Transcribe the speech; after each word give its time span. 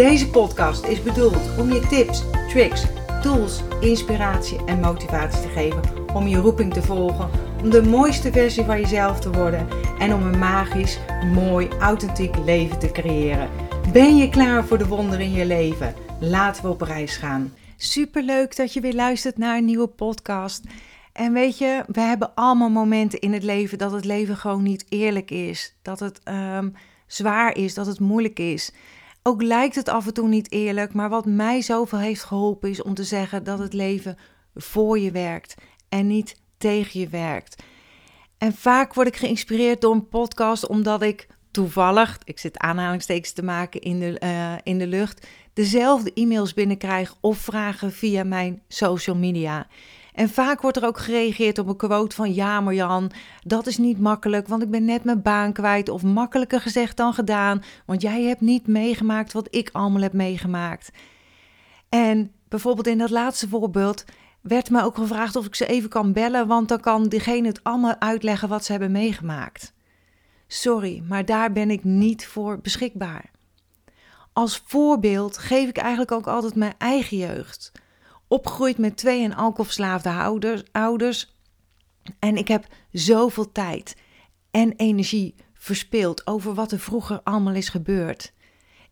Deze 0.00 0.30
podcast 0.30 0.84
is 0.84 1.02
bedoeld 1.02 1.58
om 1.58 1.72
je 1.72 1.86
tips, 1.86 2.22
tricks, 2.48 2.84
tools, 3.22 3.60
inspiratie 3.80 4.64
en 4.64 4.80
motivatie 4.80 5.40
te 5.40 5.48
geven 5.48 5.82
om 6.14 6.26
je 6.26 6.36
roeping 6.36 6.72
te 6.72 6.82
volgen, 6.82 7.30
om 7.62 7.70
de 7.70 7.82
mooiste 7.82 8.32
versie 8.32 8.64
van 8.64 8.80
jezelf 8.80 9.20
te 9.20 9.30
worden 9.30 9.68
en 9.98 10.14
om 10.14 10.22
een 10.22 10.38
magisch, 10.38 10.98
mooi, 11.32 11.68
authentiek 11.68 12.36
leven 12.36 12.78
te 12.78 12.90
creëren. 12.90 13.50
Ben 13.92 14.16
je 14.16 14.28
klaar 14.28 14.64
voor 14.64 14.78
de 14.78 14.86
wonderen 14.86 15.24
in 15.24 15.32
je 15.32 15.46
leven? 15.46 15.94
Laten 16.20 16.62
we 16.62 16.68
op 16.68 16.80
reis 16.80 17.16
gaan. 17.16 17.54
Super 17.76 18.22
leuk 18.22 18.56
dat 18.56 18.72
je 18.72 18.80
weer 18.80 18.94
luistert 18.94 19.38
naar 19.38 19.56
een 19.56 19.64
nieuwe 19.64 19.88
podcast. 19.88 20.64
En 21.12 21.32
weet 21.32 21.58
je, 21.58 21.84
we 21.86 22.00
hebben 22.00 22.34
allemaal 22.34 22.70
momenten 22.70 23.20
in 23.20 23.32
het 23.32 23.42
leven 23.42 23.78
dat 23.78 23.92
het 23.92 24.04
leven 24.04 24.36
gewoon 24.36 24.62
niet 24.62 24.84
eerlijk 24.88 25.30
is. 25.30 25.74
Dat 25.82 26.00
het 26.00 26.20
um, 26.24 26.74
zwaar 27.06 27.56
is, 27.56 27.74
dat 27.74 27.86
het 27.86 28.00
moeilijk 28.00 28.38
is. 28.38 28.72
Ook 29.22 29.42
lijkt 29.42 29.74
het 29.74 29.88
af 29.88 30.06
en 30.06 30.14
toe 30.14 30.28
niet 30.28 30.52
eerlijk, 30.52 30.92
maar 30.92 31.08
wat 31.08 31.26
mij 31.26 31.62
zoveel 31.62 31.98
heeft 31.98 32.24
geholpen 32.24 32.70
is 32.70 32.82
om 32.82 32.94
te 32.94 33.04
zeggen 33.04 33.44
dat 33.44 33.58
het 33.58 33.72
leven 33.72 34.16
voor 34.54 34.98
je 34.98 35.10
werkt 35.10 35.54
en 35.88 36.06
niet 36.06 36.40
tegen 36.58 37.00
je 37.00 37.08
werkt. 37.08 37.62
En 38.38 38.52
vaak 38.52 38.94
word 38.94 39.06
ik 39.06 39.16
geïnspireerd 39.16 39.80
door 39.80 39.92
een 39.94 40.08
podcast 40.08 40.66
omdat 40.66 41.02
ik 41.02 41.26
toevallig, 41.50 42.18
ik 42.24 42.38
zit 42.38 42.58
aanhalingstekens 42.58 43.32
te 43.32 43.42
maken 43.42 43.80
in 43.80 44.00
de, 44.00 44.20
uh, 44.24 44.54
in 44.62 44.78
de 44.78 44.86
lucht, 44.86 45.26
dezelfde 45.52 46.12
e-mails 46.14 46.54
binnenkrijg 46.54 47.14
of 47.20 47.38
vragen 47.38 47.92
via 47.92 48.24
mijn 48.24 48.62
social 48.68 49.16
media. 49.16 49.66
En 50.14 50.28
vaak 50.28 50.60
wordt 50.60 50.76
er 50.76 50.86
ook 50.86 50.98
gereageerd 50.98 51.58
op 51.58 51.68
een 51.68 51.76
quote 51.76 52.16
van 52.16 52.34
ja, 52.34 52.60
maar 52.60 52.74
Jan, 52.74 53.10
dat 53.42 53.66
is 53.66 53.78
niet 53.78 54.00
makkelijk, 54.00 54.48
want 54.48 54.62
ik 54.62 54.70
ben 54.70 54.84
net 54.84 55.04
mijn 55.04 55.22
baan 55.22 55.52
kwijt. 55.52 55.88
Of 55.88 56.02
makkelijker 56.02 56.60
gezegd 56.60 56.96
dan 56.96 57.14
gedaan, 57.14 57.62
want 57.86 58.02
jij 58.02 58.22
hebt 58.22 58.40
niet 58.40 58.66
meegemaakt 58.66 59.32
wat 59.32 59.48
ik 59.50 59.68
allemaal 59.72 60.02
heb 60.02 60.12
meegemaakt. 60.12 60.90
En 61.88 62.32
bijvoorbeeld 62.48 62.86
in 62.86 62.98
dat 62.98 63.10
laatste 63.10 63.48
voorbeeld 63.48 64.04
werd 64.40 64.70
mij 64.70 64.82
ook 64.82 64.96
gevraagd 64.96 65.36
of 65.36 65.46
ik 65.46 65.54
ze 65.54 65.66
even 65.66 65.88
kan 65.88 66.12
bellen, 66.12 66.46
want 66.46 66.68
dan 66.68 66.80
kan 66.80 67.08
diegene 67.08 67.48
het 67.48 67.64
allemaal 67.64 67.96
uitleggen 67.98 68.48
wat 68.48 68.64
ze 68.64 68.72
hebben 68.72 68.92
meegemaakt. 68.92 69.72
Sorry, 70.46 71.02
maar 71.08 71.24
daar 71.24 71.52
ben 71.52 71.70
ik 71.70 71.84
niet 71.84 72.26
voor 72.26 72.58
beschikbaar. 72.60 73.30
Als 74.32 74.62
voorbeeld 74.66 75.38
geef 75.38 75.68
ik 75.68 75.76
eigenlijk 75.76 76.12
ook 76.12 76.26
altijd 76.26 76.54
mijn 76.54 76.74
eigen 76.78 77.16
jeugd 77.16 77.72
opgegroeid 78.30 78.78
met 78.78 78.96
twee 78.96 79.24
en 79.24 79.34
alcoholverslaafde 79.34 80.64
ouders. 80.72 81.34
En 82.18 82.36
ik 82.36 82.48
heb 82.48 82.66
zoveel 82.92 83.52
tijd 83.52 83.96
en 84.50 84.72
energie 84.76 85.34
verspild 85.54 86.26
over 86.26 86.54
wat 86.54 86.72
er 86.72 86.78
vroeger 86.78 87.20
allemaal 87.24 87.54
is 87.54 87.68
gebeurd. 87.68 88.32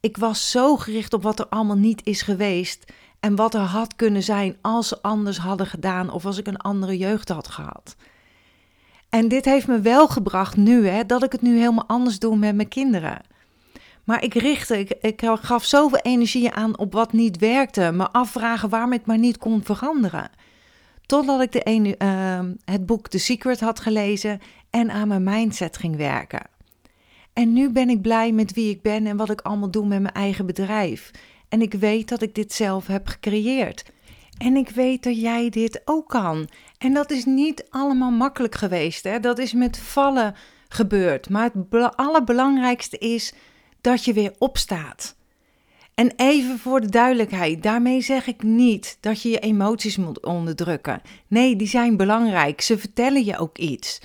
Ik 0.00 0.16
was 0.16 0.50
zo 0.50 0.76
gericht 0.76 1.12
op 1.12 1.22
wat 1.22 1.38
er 1.38 1.48
allemaal 1.48 1.76
niet 1.76 2.00
is 2.04 2.22
geweest 2.22 2.92
en 3.20 3.36
wat 3.36 3.54
er 3.54 3.60
had 3.60 3.96
kunnen 3.96 4.22
zijn 4.22 4.56
als 4.60 4.88
ze 4.88 5.02
anders 5.02 5.38
hadden 5.38 5.66
gedaan 5.66 6.10
of 6.10 6.26
als 6.26 6.38
ik 6.38 6.46
een 6.46 6.56
andere 6.56 6.96
jeugd 6.96 7.28
had 7.28 7.48
gehad. 7.48 7.96
En 9.08 9.28
dit 9.28 9.44
heeft 9.44 9.66
me 9.66 9.80
wel 9.80 10.08
gebracht 10.08 10.56
nu, 10.56 10.86
hè, 10.86 11.06
dat 11.06 11.22
ik 11.22 11.32
het 11.32 11.42
nu 11.42 11.58
helemaal 11.58 11.88
anders 11.88 12.18
doe 12.18 12.36
met 12.36 12.54
mijn 12.54 12.68
kinderen. 12.68 13.20
Maar 14.08 14.22
ik 14.24 14.34
richtte, 14.34 14.86
ik, 15.00 15.22
gaf 15.40 15.64
zoveel 15.64 15.98
energie 15.98 16.52
aan 16.52 16.78
op 16.78 16.92
wat 16.92 17.12
niet 17.12 17.38
werkte. 17.38 17.92
Me 17.92 18.10
afvragen 18.10 18.68
waarom 18.68 18.92
ik 18.92 19.06
maar 19.06 19.18
niet 19.18 19.38
kon 19.38 19.64
veranderen. 19.64 20.30
Totdat 21.06 21.40
ik 21.40 21.52
de 21.52 21.94
uh, 21.98 22.40
het 22.64 22.86
boek 22.86 23.08
The 23.08 23.18
Secret 23.18 23.60
had 23.60 23.80
gelezen 23.80 24.40
en 24.70 24.90
aan 24.90 25.08
mijn 25.08 25.22
mindset 25.22 25.76
ging 25.76 25.96
werken. 25.96 26.42
En 27.32 27.52
nu 27.52 27.70
ben 27.70 27.88
ik 27.88 28.02
blij 28.02 28.32
met 28.32 28.52
wie 28.52 28.70
ik 28.70 28.82
ben 28.82 29.06
en 29.06 29.16
wat 29.16 29.30
ik 29.30 29.40
allemaal 29.40 29.70
doe 29.70 29.86
met 29.86 30.02
mijn 30.02 30.14
eigen 30.14 30.46
bedrijf. 30.46 31.10
En 31.48 31.62
ik 31.62 31.72
weet 31.72 32.08
dat 32.08 32.22
ik 32.22 32.34
dit 32.34 32.52
zelf 32.52 32.86
heb 32.86 33.06
gecreëerd. 33.06 33.84
En 34.38 34.56
ik 34.56 34.68
weet 34.68 35.02
dat 35.02 35.20
jij 35.20 35.50
dit 35.50 35.82
ook 35.84 36.08
kan. 36.08 36.48
En 36.78 36.92
dat 36.92 37.10
is 37.10 37.24
niet 37.24 37.66
allemaal 37.70 38.10
makkelijk 38.10 38.54
geweest. 38.54 39.04
Hè? 39.04 39.20
Dat 39.20 39.38
is 39.38 39.52
met 39.52 39.78
vallen 39.78 40.34
gebeurd. 40.68 41.28
Maar 41.28 41.50
het 41.70 41.96
allerbelangrijkste 41.96 42.98
is 42.98 43.32
dat 43.88 44.04
je 44.04 44.12
weer 44.12 44.32
opstaat. 44.38 45.16
En 45.94 46.12
even 46.16 46.58
voor 46.58 46.80
de 46.80 46.88
duidelijkheid, 46.88 47.62
daarmee 47.62 48.00
zeg 48.00 48.26
ik 48.26 48.42
niet 48.42 48.98
dat 49.00 49.22
je 49.22 49.28
je 49.28 49.38
emoties 49.38 49.96
moet 49.96 50.24
onderdrukken. 50.24 51.02
Nee, 51.26 51.56
die 51.56 51.66
zijn 51.66 51.96
belangrijk. 51.96 52.60
Ze 52.60 52.78
vertellen 52.78 53.24
je 53.24 53.38
ook 53.38 53.58
iets. 53.58 54.00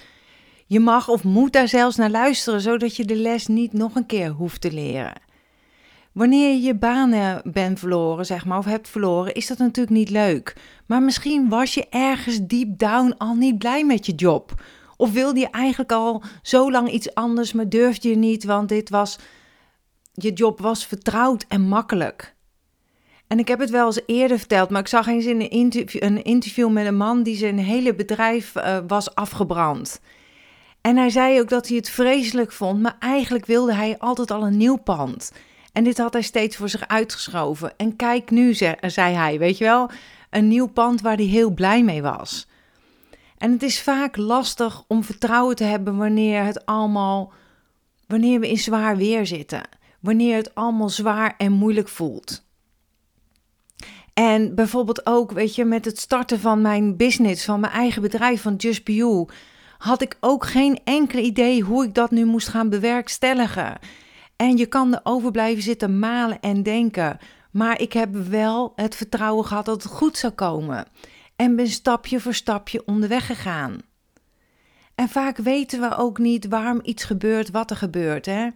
Je 0.68 0.80
mag 0.80 1.08
of 1.10 1.24
moet 1.24 1.54
daar 1.54 1.68
zelfs 1.68 1.96
naar 1.96 2.10
luisteren, 2.10 2.62
zodat 2.62 2.96
je 2.96 3.06
de 3.06 3.16
les 3.16 3.48
niet 3.48 3.74
nog 3.74 3.96
een 3.96 4.06
keer 4.06 4.30
hoeft 4.30 4.62
te 4.62 4.72
leren. 4.72 5.22
Wanneer 6.12 6.50
je 6.50 6.62
je 6.62 6.76
banen 6.76 7.42
bent 7.44 7.80
verloren, 7.80 8.26
zeg 8.26 8.46
maar, 8.46 8.58
of 8.58 8.66
hebt 8.66 8.90
verloren, 8.90 9.34
is 9.34 9.48
dat 9.48 9.58
natuurlijk 9.58 9.96
niet 9.96 10.10
leuk. 10.10 10.56
Maar 10.86 11.02
misschien 11.02 11.50
was 11.50 11.74
je 11.74 11.88
ergens 11.90 12.40
deep 12.48 12.78
down 12.78 13.16
al 13.18 13.36
niet 13.36 13.58
blij 13.58 13.86
met 13.86 14.06
je 14.06 14.16
job. 14.16 14.62
Of 14.98 15.12
wilde 15.12 15.40
je 15.40 15.50
eigenlijk 15.50 15.92
al 15.92 16.24
zo 16.42 16.72
lang 16.72 16.92
iets 16.92 17.14
anders, 17.14 17.54
maar 17.54 17.70
durfde 17.70 18.10
je 18.10 18.16
niet, 18.16 18.44
want 18.44 18.70
dit 18.70 18.90
was 18.90 19.20
je 20.14 20.34
job 20.34 20.60
was 20.60 20.86
vertrouwd 20.86 21.46
en 21.48 21.62
makkelijk. 21.62 22.36
En 23.28 23.40
ik 23.40 23.48
heb 23.48 23.60
het 23.60 23.70
wel 23.70 23.86
eens 23.86 24.02
eerder 24.06 24.38
verteld, 24.38 24.70
maar 24.70 24.82
ik 24.82 24.88
zag 24.88 25.08
eens 25.08 25.26
in 25.26 25.42
een 25.42 25.50
interview, 25.50 26.04
een 26.04 26.24
interview 26.24 26.70
met 26.70 26.86
een 26.86 26.96
man 26.96 27.24
die 27.24 27.36
zijn 27.36 27.60
hele 27.60 27.96
bedrijf 27.96 28.56
uh, 28.56 28.78
was 28.88 29.16
afgebrand. 29.16 30.00
En 30.82 30.98
hij 30.98 31.10
zei 31.10 31.40
ook 31.40 31.50
dat 31.50 31.68
hij 31.68 31.78
het 31.78 31.90
vreselijk 31.90 32.52
vond, 32.52 32.82
maar 32.82 32.96
eigenlijk 33.00 33.46
wilde 33.46 33.74
hij 33.74 33.98
altijd 33.98 34.32
al 34.32 34.46
een 34.46 34.58
nieuw 34.58 34.76
pand. 34.76 35.32
En 35.72 35.84
dit 35.84 35.98
had 35.98 36.14
hij 36.14 36.22
steeds 36.22 36.56
voor 36.58 36.70
zich 36.70 36.88
uitgeschoven. 36.88 37.74
En 37.78 37.96
kijk 37.96 38.32
nu, 38.32 38.54
zei 38.54 39.16
hij, 39.16 39.40
weet 39.40 39.58
je 39.58 39.64
wel, 39.64 39.90
een 40.30 40.48
nieuw 40.48 40.68
pand 40.68 41.02
waar 41.02 41.16
hij 41.16 41.26
heel 41.26 41.52
blij 41.52 41.84
mee 41.84 42.02
was. 42.02 42.48
En 43.38 43.52
het 43.52 43.64
is 43.64 43.82
vaak 43.82 44.18
lastig 44.18 44.84
om 44.88 45.04
vertrouwen 45.04 45.56
te 45.56 45.64
hebben 45.64 45.98
wanneer 45.98 46.44
het 46.44 46.66
allemaal, 46.66 47.32
wanneer 48.08 48.40
we 48.40 48.50
in 48.50 48.58
zwaar 48.58 48.98
weer 48.98 49.26
zitten 49.26 49.62
wanneer 50.04 50.36
het 50.36 50.56
allemaal 50.56 50.90
zwaar 50.90 51.36
en 51.38 51.52
moeilijk 51.52 51.88
voelt. 51.88 52.46
En 54.14 54.56
bijvoorbeeld 54.56 55.06
ook, 55.06 55.32
weet 55.32 55.56
je, 55.56 55.66
met 55.66 55.86
het 55.86 56.00
starten 56.00 56.40
van 56.40 56.62
mijn 56.62 56.98
business, 56.98 57.46
van 57.46 57.60
mijn 57.60 57.74
eigen 57.74 58.02
bedrijf, 58.02 58.42
van 58.42 58.56
Just 58.56 58.84
Be 58.84 58.96
You, 58.96 59.28
had 59.78 60.02
ik 60.02 60.18
ook 60.20 60.46
geen 60.46 60.80
enkel 60.84 61.20
idee 61.20 61.62
hoe 61.62 61.86
ik 61.86 61.94
dat 61.94 62.12
nu 62.12 62.26
moest 62.26 62.48
gaan 62.48 62.70
bewerkstelligen. 62.70 63.78
En 64.36 64.58
je 64.58 64.66
kan 64.66 64.94
erover 64.94 65.32
blijven 65.32 65.64
zitten 65.64 66.00
malen 66.00 66.40
en 66.40 66.64
denken. 66.64 67.18
Maar 67.52 67.82
ik 67.82 67.94
heb 67.94 68.16
wel 68.16 68.74
het 68.76 68.96
vertrouwen 68.96 69.46
gehad 69.46 69.66
dat 69.66 69.84
het 69.84 69.92
goed 69.92 70.18
zou 70.18 70.34
komen. 70.34 70.86
En 71.36 71.56
ben 71.56 71.68
stapje 71.68 72.20
voor 72.20 72.34
stapje 72.34 72.86
onderweg 72.86 73.26
gegaan. 73.26 73.78
En 74.96 75.10
vaak 75.10 75.38
weten 75.38 75.80
we 75.80 75.96
ook 75.96 76.18
niet 76.18 76.48
waarom 76.48 76.80
iets 76.84 77.04
gebeurt 77.04 77.52
wat 77.52 77.70
er 77.70 77.76
gebeurt. 77.76 78.26
Hè? 78.26 78.48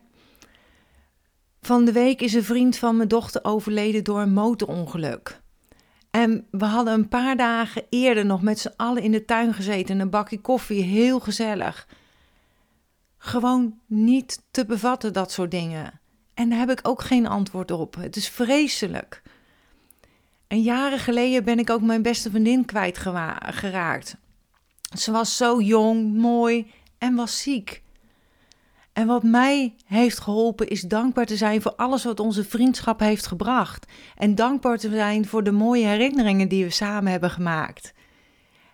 Van 1.67 1.85
de 1.85 1.91
week 1.91 2.21
is 2.21 2.33
een 2.33 2.43
vriend 2.43 2.77
van 2.77 2.97
mijn 2.97 3.07
dochter 3.07 3.43
overleden 3.43 4.03
door 4.03 4.21
een 4.21 4.33
motorongeluk. 4.33 5.41
En 6.11 6.47
we 6.51 6.65
hadden 6.65 6.93
een 6.93 7.07
paar 7.07 7.37
dagen 7.37 7.85
eerder 7.89 8.25
nog 8.25 8.41
met 8.41 8.59
z'n 8.59 8.73
allen 8.75 9.03
in 9.03 9.11
de 9.11 9.25
tuin 9.25 9.53
gezeten, 9.53 9.99
een 9.99 10.09
bakje 10.09 10.41
koffie, 10.41 10.83
heel 10.83 11.19
gezellig. 11.19 11.87
Gewoon 13.17 13.79
niet 13.85 14.43
te 14.51 14.65
bevatten, 14.65 15.13
dat 15.13 15.31
soort 15.31 15.51
dingen. 15.51 15.99
En 16.33 16.49
daar 16.49 16.59
heb 16.59 16.69
ik 16.69 16.79
ook 16.83 17.01
geen 17.01 17.27
antwoord 17.27 17.71
op. 17.71 17.95
Het 17.95 18.15
is 18.15 18.29
vreselijk. 18.29 19.21
En 20.47 20.61
jaren 20.61 20.99
geleden 20.99 21.43
ben 21.43 21.59
ik 21.59 21.69
ook 21.69 21.81
mijn 21.81 22.01
beste 22.01 22.29
vriendin 22.29 22.65
kwijtgeraakt. 22.65 24.17
Ze 24.97 25.11
was 25.11 25.37
zo 25.37 25.61
jong, 25.61 26.13
mooi 26.13 26.71
en 26.97 27.15
was 27.15 27.41
ziek. 27.41 27.83
En 28.97 29.07
wat 29.07 29.23
mij 29.23 29.75
heeft 29.85 30.19
geholpen 30.19 30.67
is 30.67 30.81
dankbaar 30.81 31.25
te 31.25 31.35
zijn 31.35 31.61
voor 31.61 31.75
alles 31.75 32.03
wat 32.03 32.19
onze 32.19 32.43
vriendschap 32.43 32.99
heeft 32.99 33.27
gebracht. 33.27 33.85
En 34.15 34.35
dankbaar 34.35 34.77
te 34.77 34.89
zijn 34.89 35.25
voor 35.25 35.43
de 35.43 35.51
mooie 35.51 35.85
herinneringen 35.85 36.47
die 36.47 36.63
we 36.63 36.69
samen 36.69 37.11
hebben 37.11 37.29
gemaakt. 37.29 37.93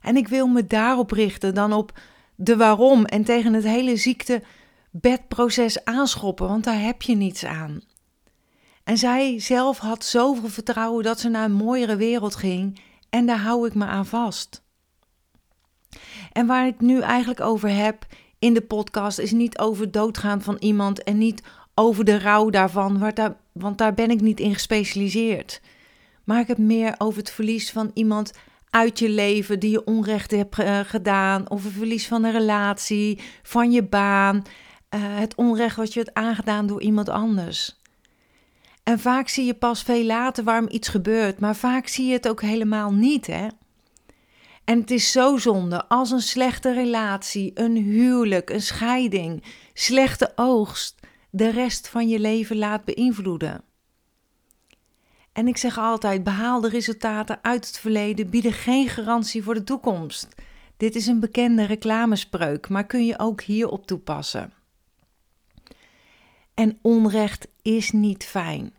En 0.01 0.17
ik 0.17 0.27
wil 0.27 0.47
me 0.47 0.67
daarop 0.67 1.11
richten 1.11 1.53
dan 1.53 1.73
op 1.73 1.99
de 2.35 2.57
waarom 2.57 3.05
en 3.05 3.23
tegen 3.23 3.53
het 3.53 3.63
hele 3.63 3.95
ziektebedproces 3.95 5.85
aanschoppen, 5.85 6.47
want 6.47 6.63
daar 6.63 6.81
heb 6.81 7.01
je 7.01 7.15
niets 7.15 7.45
aan. 7.45 7.81
En 8.83 8.97
zij 8.97 9.39
zelf 9.39 9.77
had 9.77 10.05
zoveel 10.05 10.49
vertrouwen 10.49 11.03
dat 11.03 11.19
ze 11.19 11.29
naar 11.29 11.45
een 11.45 11.53
mooiere 11.53 11.95
wereld 11.95 12.35
ging. 12.35 12.79
En 13.09 13.25
daar 13.25 13.39
hou 13.39 13.67
ik 13.67 13.73
me 13.73 13.85
aan 13.85 14.05
vast. 14.05 14.63
En 16.31 16.47
waar 16.47 16.67
ik 16.67 16.81
nu 16.81 16.99
eigenlijk 17.01 17.41
over 17.41 17.69
heb 17.69 18.05
in 18.43 18.53
de 18.53 18.61
podcast 18.61 19.19
is 19.19 19.31
niet 19.31 19.57
over 19.57 19.91
doodgaan 19.91 20.41
van 20.41 20.57
iemand 20.59 21.03
en 21.03 21.17
niet 21.17 21.43
over 21.75 22.05
de 22.05 22.19
rouw 22.19 22.49
daarvan, 22.49 23.13
want 23.51 23.77
daar 23.77 23.93
ben 23.93 24.09
ik 24.09 24.21
niet 24.21 24.39
in 24.39 24.53
gespecialiseerd. 24.53 25.61
Maar 26.23 26.39
ik 26.39 26.47
heb 26.47 26.57
meer 26.57 26.95
over 26.97 27.19
het 27.19 27.31
verlies 27.31 27.71
van 27.71 27.91
iemand 27.93 28.33
uit 28.69 28.99
je 28.99 29.09
leven 29.09 29.59
die 29.59 29.71
je 29.71 29.85
onrecht 29.85 30.31
hebt 30.31 30.59
uh, 30.59 30.79
gedaan, 30.79 31.49
of 31.49 31.63
het 31.63 31.73
verlies 31.73 32.07
van 32.07 32.23
een 32.23 32.31
relatie, 32.31 33.19
van 33.43 33.71
je 33.71 33.83
baan, 33.83 34.35
uh, 34.35 35.01
het 35.01 35.35
onrecht 35.35 35.75
wat 35.75 35.93
je 35.93 35.99
hebt 35.99 36.13
aangedaan 36.13 36.67
door 36.67 36.81
iemand 36.81 37.09
anders. 37.09 37.81
En 38.83 38.99
vaak 38.99 39.27
zie 39.27 39.45
je 39.45 39.53
pas 39.53 39.83
veel 39.83 40.03
later 40.03 40.43
waarom 40.43 40.67
iets 40.69 40.87
gebeurt, 40.87 41.39
maar 41.39 41.55
vaak 41.55 41.87
zie 41.87 42.05
je 42.05 42.13
het 42.13 42.27
ook 42.27 42.41
helemaal 42.41 42.91
niet, 42.91 43.27
hè? 43.27 43.47
En 44.65 44.79
het 44.79 44.91
is 44.91 45.11
zo 45.11 45.37
zonde 45.37 45.87
als 45.87 46.11
een 46.11 46.21
slechte 46.21 46.73
relatie, 46.73 47.51
een 47.53 47.75
huwelijk, 47.75 48.49
een 48.49 48.61
scheiding, 48.61 49.43
slechte 49.73 50.31
oogst 50.35 50.99
de 51.29 51.49
rest 51.49 51.87
van 51.87 52.07
je 52.09 52.19
leven 52.19 52.57
laat 52.57 52.85
beïnvloeden. 52.85 53.63
En 55.33 55.47
ik 55.47 55.57
zeg 55.57 55.77
altijd: 55.77 56.23
behaalde 56.23 56.69
resultaten 56.69 57.39
uit 57.41 57.67
het 57.67 57.79
verleden 57.79 58.29
bieden 58.29 58.53
geen 58.53 58.87
garantie 58.87 59.43
voor 59.43 59.53
de 59.53 59.63
toekomst. 59.63 60.27
Dit 60.77 60.95
is 60.95 61.07
een 61.07 61.19
bekende 61.19 61.65
reclamespreuk, 61.65 62.69
maar 62.69 62.85
kun 62.85 63.05
je 63.05 63.19
ook 63.19 63.41
hierop 63.41 63.87
toepassen. 63.87 64.53
En 66.53 66.79
onrecht 66.81 67.47
is 67.61 67.91
niet 67.91 68.25
fijn. 68.25 68.73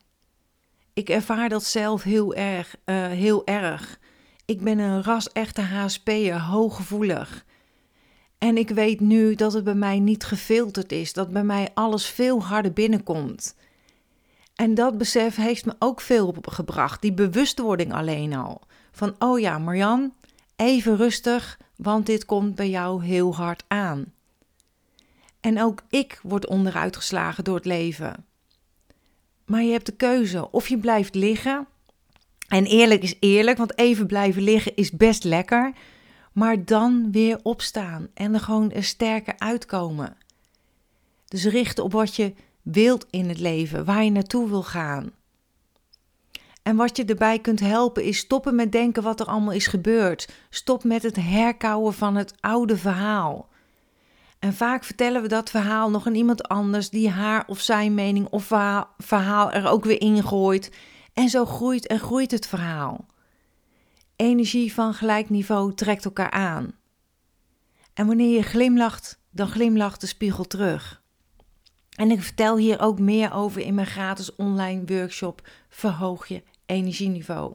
Ik 0.93 1.09
ervaar 1.09 1.49
dat 1.49 1.65
zelf 1.65 2.03
heel 2.03 2.35
erg, 2.35 2.77
uh, 2.85 3.07
heel 3.07 3.47
erg. 3.47 3.99
Ik 4.45 4.61
ben 4.61 4.79
een 4.79 5.03
ras-echte 5.03 5.63
HSP'er, 5.63 6.41
hooggevoelig. 6.41 7.45
En 8.39 8.57
ik 8.57 8.71
weet 8.71 9.01
nu 9.01 9.35
dat 9.35 9.53
het 9.53 9.65
bij 9.65 9.75
mij 9.75 9.99
niet 9.99 10.25
gefilterd 10.25 10.93
is, 10.93 11.13
dat 11.13 11.31
bij 11.31 11.45
mij 11.45 11.71
alles 11.75 12.07
veel 12.07 12.43
harder 12.43 12.73
binnenkomt. 12.73 13.57
En 14.55 14.75
dat 14.75 14.99
besef 14.99 15.37
heeft 15.37 15.67
me 15.67 15.75
ook 15.79 16.01
veel 16.01 16.35
gebracht, 16.43 17.03
die 17.03 17.13
bewustwording 17.13 17.93
alleen 17.93 18.35
al. 18.35 18.61
Van, 18.93 19.15
oh 19.19 19.41
ja, 19.41 19.59
Marjan, 19.59 20.15
even 20.57 20.97
rustig, 20.97 21.59
want 21.77 22.07
dit 22.07 22.25
komt 22.25 22.55
bij 22.55 22.71
jou 22.71 23.05
heel 23.05 23.35
hard 23.35 23.65
aan. 23.69 24.13
En 25.41 25.63
ook 25.63 25.83
ik 25.89 26.21
word 26.23 26.47
onderuitgeslagen 26.47 27.45
door 27.45 27.57
het 27.57 27.65
leven. 27.65 28.27
Maar 29.45 29.63
je 29.63 29.73
hebt 29.73 29.87
de 29.87 29.97
keuze 29.97 30.51
of 30.51 30.69
je 30.69 30.79
blijft 30.79 31.15
liggen. 31.15 31.67
En 32.55 32.65
eerlijk 32.65 33.03
is 33.03 33.15
eerlijk, 33.21 33.59
want 33.59 33.79
even 33.79 34.07
blijven 34.07 34.43
liggen 34.43 34.77
is 34.77 34.91
best 34.91 35.25
lekker. 35.25 35.73
Maar 36.33 36.65
dan 36.65 37.09
weer 37.13 37.39
opstaan 37.43 38.09
en 38.15 38.35
er 38.35 38.41
gewoon 38.41 38.73
er 38.73 38.85
sterker 38.85 39.35
uitkomen. 39.39 40.17
Dus 41.29 41.45
richten 41.45 41.85
op 41.85 41.93
wat 41.93 42.17
je 42.17 42.35
wilt 42.63 43.07
in 43.11 43.29
het 43.29 43.39
leven, 43.39 43.85
waar 43.85 44.05
je 44.05 44.11
naartoe 44.11 44.49
wil 44.49 44.63
gaan. 44.63 45.11
En 46.63 46.77
wat 46.77 46.97
je 46.97 47.05
erbij 47.05 47.39
kunt 47.39 47.61
helpen 47.61 48.05
is 48.05 48.19
stoppen 48.19 48.55
met 48.55 48.73
denken 48.73 49.03
wat 49.03 49.21
er 49.21 49.27
allemaal 49.27 49.53
is 49.53 49.67
gebeurd. 49.67 50.29
Stop 50.51 50.85
met 50.85 51.03
het 51.03 51.17
herkauwen 51.17 51.95
van 51.95 52.17
het 52.17 52.35
oude 52.41 52.77
verhaal. 52.77 53.49
En 54.39 54.53
vaak 54.53 54.85
vertellen 54.85 55.23
we 55.23 55.29
dat 55.29 55.51
verhaal 55.51 55.91
nog 55.91 56.07
aan 56.07 56.15
iemand 56.15 56.49
anders 56.49 56.91
die 56.91 57.11
haar 57.11 57.45
of 57.47 57.61
zijn 57.61 57.95
mening 57.95 58.27
of 58.31 58.47
verhaal 58.99 59.53
er 59.53 59.69
ook 59.69 59.85
weer 59.85 60.01
ingooit. 60.01 60.71
En 61.15 61.29
zo 61.29 61.45
groeit 61.45 61.87
en 61.87 61.99
groeit 61.99 62.31
het 62.31 62.47
verhaal. 62.47 63.07
Energie 64.17 64.73
van 64.73 64.95
gelijk 64.95 65.31
niveau 65.31 65.75
trekt 65.75 66.05
elkaar 66.05 66.31
aan. 66.31 66.73
En 67.95 68.07
wanneer 68.07 68.37
je 68.37 68.43
glimlacht, 68.43 69.19
dan 69.31 69.49
glimlacht 69.49 70.01
de 70.01 70.07
spiegel 70.07 70.45
terug. 70.45 71.03
En 71.97 72.11
ik 72.11 72.23
vertel 72.23 72.57
hier 72.57 72.81
ook 72.81 72.99
meer 72.99 73.33
over 73.33 73.61
in 73.61 73.75
mijn 73.75 73.87
gratis 73.87 74.37
online 74.37 74.83
workshop 74.87 75.49
Verhoog 75.69 76.27
je 76.27 76.43
energieniveau. 76.67 77.55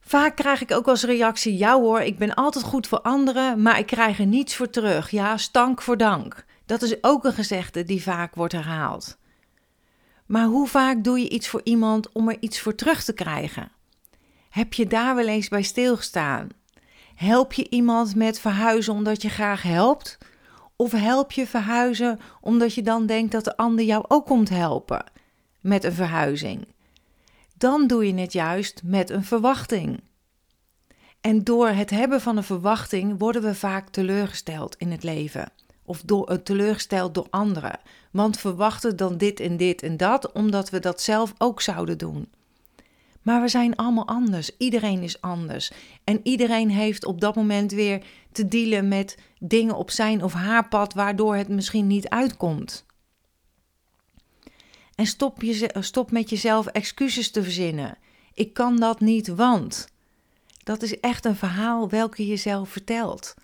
Vaak 0.00 0.36
krijg 0.36 0.60
ik 0.60 0.72
ook 0.72 0.88
als 0.88 1.02
reactie: 1.02 1.56
ja 1.56 1.80
hoor, 1.80 2.00
ik 2.00 2.18
ben 2.18 2.34
altijd 2.34 2.64
goed 2.64 2.86
voor 2.86 3.00
anderen, 3.00 3.62
maar 3.62 3.78
ik 3.78 3.86
krijg 3.86 4.18
er 4.18 4.26
niets 4.26 4.56
voor 4.56 4.70
terug. 4.70 5.10
Ja, 5.10 5.36
stank 5.36 5.82
voor 5.82 5.96
dank. 5.96 6.44
Dat 6.66 6.82
is 6.82 7.02
ook 7.02 7.24
een 7.24 7.32
gezegde 7.32 7.84
die 7.84 8.02
vaak 8.02 8.34
wordt 8.34 8.52
herhaald. 8.52 9.18
Maar 10.30 10.44
hoe 10.44 10.68
vaak 10.68 11.04
doe 11.04 11.18
je 11.18 11.28
iets 11.28 11.48
voor 11.48 11.60
iemand 11.64 12.12
om 12.12 12.28
er 12.28 12.36
iets 12.40 12.60
voor 12.60 12.74
terug 12.74 13.04
te 13.04 13.12
krijgen? 13.12 13.70
Heb 14.50 14.72
je 14.72 14.86
daar 14.86 15.14
wel 15.14 15.26
eens 15.26 15.48
bij 15.48 15.62
stilgestaan? 15.62 16.48
Help 17.14 17.52
je 17.52 17.68
iemand 17.68 18.14
met 18.14 18.40
verhuizen 18.40 18.92
omdat 18.92 19.22
je 19.22 19.28
graag 19.28 19.62
helpt? 19.62 20.18
Of 20.76 20.92
help 20.92 21.32
je 21.32 21.46
verhuizen 21.46 22.18
omdat 22.40 22.74
je 22.74 22.82
dan 22.82 23.06
denkt 23.06 23.32
dat 23.32 23.44
de 23.44 23.56
ander 23.56 23.84
jou 23.84 24.04
ook 24.08 24.26
komt 24.26 24.48
helpen 24.48 25.04
met 25.60 25.84
een 25.84 25.92
verhuizing? 25.92 26.66
Dan 27.56 27.86
doe 27.86 28.06
je 28.06 28.14
het 28.14 28.32
juist 28.32 28.82
met 28.84 29.10
een 29.10 29.24
verwachting. 29.24 30.00
En 31.20 31.44
door 31.44 31.68
het 31.68 31.90
hebben 31.90 32.20
van 32.20 32.36
een 32.36 32.44
verwachting 32.44 33.18
worden 33.18 33.42
we 33.42 33.54
vaak 33.54 33.88
teleurgesteld 33.88 34.76
in 34.76 34.90
het 34.90 35.02
leven. 35.02 35.52
Of 35.90 36.02
door, 36.04 36.30
uh, 36.30 36.36
teleurgesteld 36.36 37.14
door 37.14 37.26
anderen. 37.30 37.80
Want 38.10 38.38
verwachten 38.38 38.96
dan 38.96 39.16
dit 39.16 39.40
en 39.40 39.56
dit 39.56 39.82
en 39.82 39.96
dat, 39.96 40.32
omdat 40.32 40.70
we 40.70 40.78
dat 40.78 41.00
zelf 41.00 41.34
ook 41.38 41.60
zouden 41.60 41.98
doen. 41.98 42.28
Maar 43.22 43.40
we 43.40 43.48
zijn 43.48 43.76
allemaal 43.76 44.06
anders. 44.06 44.50
Iedereen 44.56 45.02
is 45.02 45.20
anders. 45.20 45.70
En 46.04 46.20
iedereen 46.22 46.70
heeft 46.70 47.04
op 47.04 47.20
dat 47.20 47.34
moment 47.34 47.72
weer 47.72 48.02
te 48.32 48.48
dealen 48.48 48.88
met 48.88 49.18
dingen 49.38 49.76
op 49.76 49.90
zijn 49.90 50.22
of 50.22 50.32
haar 50.32 50.68
pad 50.68 50.94
waardoor 50.94 51.34
het 51.34 51.48
misschien 51.48 51.86
niet 51.86 52.08
uitkomt. 52.08 52.86
En 54.94 55.06
stop, 55.06 55.42
je, 55.42 55.70
stop 55.80 56.10
met 56.10 56.30
jezelf 56.30 56.66
excuses 56.66 57.30
te 57.30 57.42
verzinnen. 57.42 57.98
Ik 58.34 58.52
kan 58.52 58.76
dat 58.76 59.00
niet, 59.00 59.28
want. 59.28 59.88
Dat 60.62 60.82
is 60.82 61.00
echt 61.00 61.24
een 61.24 61.36
verhaal 61.36 61.88
welke 61.88 62.22
je 62.22 62.28
jezelf 62.28 62.68
vertelt. 62.68 63.34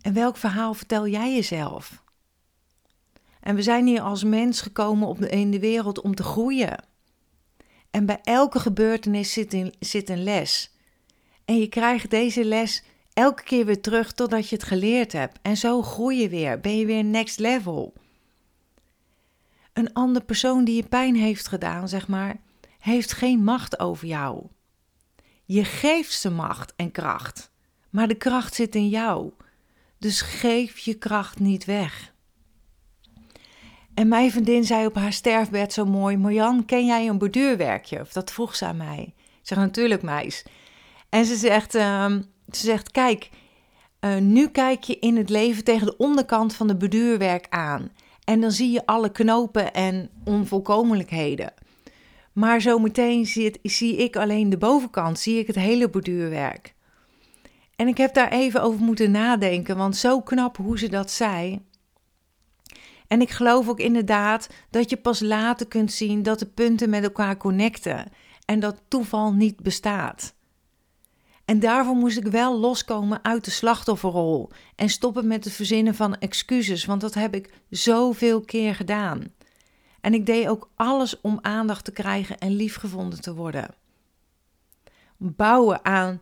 En 0.00 0.12
welk 0.12 0.36
verhaal 0.36 0.74
vertel 0.74 1.06
jij 1.06 1.34
jezelf? 1.34 2.02
En 3.40 3.54
we 3.54 3.62
zijn 3.62 3.86
hier 3.86 4.00
als 4.00 4.24
mens 4.24 4.60
gekomen 4.60 5.08
op 5.08 5.20
in 5.20 5.50
de 5.50 5.60
wereld 5.60 6.00
om 6.00 6.14
te 6.14 6.22
groeien. 6.22 6.84
En 7.90 8.06
bij 8.06 8.18
elke 8.22 8.60
gebeurtenis 8.60 9.32
zit, 9.32 9.76
zit 9.78 10.08
een 10.08 10.22
les. 10.22 10.74
En 11.44 11.58
je 11.58 11.68
krijgt 11.68 12.10
deze 12.10 12.44
les 12.44 12.82
elke 13.12 13.42
keer 13.42 13.64
weer 13.64 13.80
terug 13.80 14.12
totdat 14.12 14.48
je 14.48 14.54
het 14.54 14.64
geleerd 14.64 15.12
hebt. 15.12 15.38
En 15.42 15.56
zo 15.56 15.82
groei 15.82 16.20
je 16.20 16.28
weer, 16.28 16.60
ben 16.60 16.76
je 16.76 16.86
weer 16.86 17.04
next 17.04 17.38
level. 17.38 17.94
Een 19.72 19.92
andere 19.92 20.24
persoon 20.24 20.64
die 20.64 20.76
je 20.76 20.88
pijn 20.88 21.16
heeft 21.16 21.48
gedaan, 21.48 21.88
zeg 21.88 22.08
maar, 22.08 22.40
heeft 22.78 23.12
geen 23.12 23.44
macht 23.44 23.78
over 23.78 24.06
jou. 24.06 24.46
Je 25.44 25.64
geeft 25.64 26.12
ze 26.12 26.30
macht 26.30 26.72
en 26.76 26.90
kracht, 26.90 27.50
maar 27.90 28.08
de 28.08 28.14
kracht 28.14 28.54
zit 28.54 28.74
in 28.74 28.88
jou. 28.88 29.32
Dus 30.00 30.20
geef 30.20 30.78
je 30.78 30.94
kracht 30.94 31.38
niet 31.38 31.64
weg. 31.64 32.14
En 33.94 34.08
mijn 34.08 34.30
vriendin 34.30 34.64
zei 34.64 34.86
op 34.86 34.94
haar 34.94 35.12
sterfbed 35.12 35.72
zo 35.72 35.84
mooi: 35.84 36.16
Marjan, 36.16 36.64
ken 36.64 36.86
jij 36.86 37.08
een 37.08 37.18
borduurwerkje? 37.18 38.00
Of 38.00 38.12
dat 38.12 38.32
vroeg 38.32 38.56
ze 38.56 38.64
aan 38.66 38.76
mij. 38.76 39.14
Ik 39.16 39.46
zeg 39.46 39.58
natuurlijk, 39.58 40.02
meis. 40.02 40.44
En 41.08 41.24
ze 41.24 41.36
zegt: 41.36 41.74
ehm, 41.74 42.22
ze 42.50 42.60
zegt, 42.60 42.90
kijk, 42.90 43.30
uh, 44.00 44.16
nu 44.16 44.48
kijk 44.48 44.82
je 44.82 44.98
in 44.98 45.16
het 45.16 45.28
leven 45.28 45.64
tegen 45.64 45.86
de 45.86 45.96
onderkant 45.96 46.54
van 46.54 46.66
de 46.66 46.76
beduurwerk 46.76 47.46
aan. 47.48 47.92
En 48.24 48.40
dan 48.40 48.50
zie 48.50 48.70
je 48.70 48.86
alle 48.86 49.12
knopen 49.12 49.72
en 49.72 50.10
onvolkomenlijkheden. 50.24 51.52
Maar 52.32 52.60
zometeen 52.60 53.26
zie, 53.26 53.58
zie 53.62 53.96
ik 53.96 54.16
alleen 54.16 54.50
de 54.50 54.58
bovenkant, 54.58 55.18
zie 55.18 55.38
ik 55.38 55.46
het 55.46 55.56
hele 55.56 55.88
borduurwerk. 55.88 56.74
En 57.80 57.88
ik 57.88 57.96
heb 57.96 58.14
daar 58.14 58.32
even 58.32 58.62
over 58.62 58.80
moeten 58.80 59.10
nadenken, 59.10 59.76
want 59.76 59.96
zo 59.96 60.20
knap 60.20 60.56
hoe 60.56 60.78
ze 60.78 60.88
dat 60.88 61.10
zei. 61.10 61.64
En 63.06 63.20
ik 63.20 63.30
geloof 63.30 63.68
ook 63.68 63.78
inderdaad 63.78 64.48
dat 64.70 64.90
je 64.90 64.96
pas 64.96 65.20
later 65.20 65.66
kunt 65.66 65.92
zien 65.92 66.22
dat 66.22 66.38
de 66.38 66.46
punten 66.46 66.90
met 66.90 67.02
elkaar 67.02 67.36
connecten 67.36 68.12
en 68.44 68.60
dat 68.60 68.82
toeval 68.88 69.32
niet 69.32 69.56
bestaat. 69.56 70.34
En 71.44 71.60
daarvoor 71.60 71.94
moest 71.94 72.16
ik 72.16 72.26
wel 72.26 72.58
loskomen 72.58 73.24
uit 73.24 73.44
de 73.44 73.50
slachtofferrol 73.50 74.50
en 74.76 74.88
stoppen 74.88 75.26
met 75.26 75.44
het 75.44 75.52
verzinnen 75.52 75.94
van 75.94 76.16
excuses, 76.18 76.84
want 76.84 77.00
dat 77.00 77.14
heb 77.14 77.34
ik 77.34 77.52
zoveel 77.70 78.40
keer 78.40 78.74
gedaan. 78.74 79.32
En 80.00 80.14
ik 80.14 80.26
deed 80.26 80.48
ook 80.48 80.70
alles 80.74 81.20
om 81.20 81.38
aandacht 81.42 81.84
te 81.84 81.92
krijgen 81.92 82.38
en 82.38 82.50
liefgevonden 82.56 83.20
te 83.20 83.34
worden. 83.34 83.74
Bouwen 85.16 85.84
aan, 85.84 86.20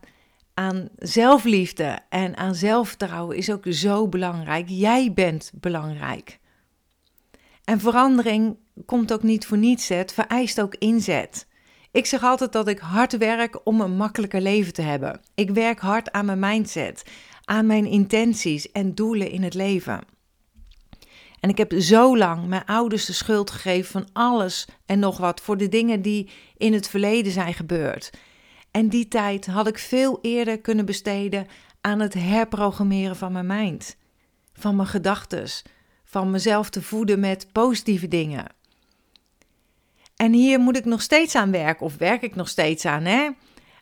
aan 0.59 0.89
zelfliefde 0.97 1.99
en 2.09 2.37
aan 2.37 2.55
zelfvertrouwen 2.55 3.37
is 3.37 3.51
ook 3.51 3.63
zo 3.69 4.07
belangrijk. 4.07 4.65
Jij 4.67 5.13
bent 5.13 5.51
belangrijk. 5.53 6.39
En 7.63 7.79
verandering 7.79 8.57
komt 8.85 9.13
ook 9.13 9.23
niet 9.23 9.45
voor 9.45 9.57
niets. 9.57 9.87
Het 9.87 10.13
vereist 10.13 10.61
ook 10.61 10.75
inzet. 10.75 11.47
Ik 11.91 12.05
zeg 12.05 12.23
altijd 12.23 12.51
dat 12.51 12.67
ik 12.67 12.79
hard 12.79 13.17
werk 13.17 13.59
om 13.63 13.81
een 13.81 13.95
makkelijker 13.95 14.41
leven 14.41 14.73
te 14.73 14.81
hebben. 14.81 15.21
Ik 15.35 15.49
werk 15.49 15.79
hard 15.79 16.11
aan 16.11 16.25
mijn 16.25 16.39
mindset, 16.39 17.03
aan 17.43 17.65
mijn 17.65 17.85
intenties 17.85 18.71
en 18.71 18.95
doelen 18.95 19.31
in 19.31 19.43
het 19.43 19.53
leven. 19.53 20.01
En 21.39 21.49
ik 21.49 21.57
heb 21.57 21.73
zo 21.77 22.17
lang 22.17 22.47
mijn 22.47 22.65
ouders 22.65 23.05
de 23.05 23.13
schuld 23.13 23.51
gegeven 23.51 23.91
van 23.91 24.07
alles 24.13 24.67
en 24.85 24.99
nog 24.99 25.17
wat 25.17 25.41
voor 25.41 25.57
de 25.57 25.67
dingen 25.67 26.01
die 26.01 26.29
in 26.57 26.73
het 26.73 26.89
verleden 26.89 27.31
zijn 27.31 27.53
gebeurd. 27.53 28.09
En 28.71 28.89
die 28.89 29.07
tijd 29.07 29.45
had 29.45 29.67
ik 29.67 29.77
veel 29.77 30.19
eerder 30.21 30.59
kunnen 30.59 30.85
besteden 30.85 31.47
aan 31.81 31.99
het 31.99 32.13
herprogrammeren 32.13 33.15
van 33.15 33.31
mijn 33.31 33.45
mind, 33.45 33.97
van 34.53 34.75
mijn 34.75 34.87
gedachtes, 34.87 35.63
van 36.03 36.31
mezelf 36.31 36.69
te 36.69 36.81
voeden 36.81 37.19
met 37.19 37.47
positieve 37.51 38.07
dingen. 38.07 38.45
En 40.15 40.33
hier 40.33 40.59
moet 40.59 40.77
ik 40.77 40.85
nog 40.85 41.01
steeds 41.01 41.35
aan 41.35 41.51
werken, 41.51 41.85
of 41.85 41.97
werk 41.97 42.21
ik 42.21 42.35
nog 42.35 42.49
steeds 42.49 42.85
aan. 42.85 43.05
Hè? 43.05 43.29